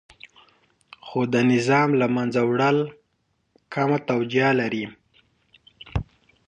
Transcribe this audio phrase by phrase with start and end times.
[1.05, 2.77] خو د نظام له منځه وړل
[3.73, 4.85] کمه توجیه لري.